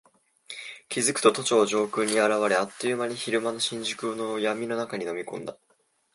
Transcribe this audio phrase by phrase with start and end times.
[0.89, 5.55] 気付くと都庁上空に現れ、あっという間に昼間の新宿を闇の中に飲み込んだ。